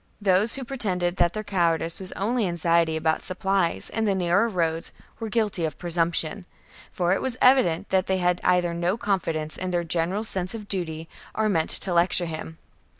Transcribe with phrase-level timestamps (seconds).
[0.19, 4.91] Those who pretended that their cowardice was only anxiety about supplies and the narrow roads
[5.19, 6.45] were guilty of presumption;
[6.91, 10.67] for it was evident that they either had no confidence in their general's sense of
[10.67, 12.57] duty or meant to lecture him.